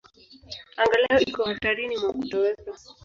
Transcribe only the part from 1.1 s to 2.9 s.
iko hatarini mwa kutoweka.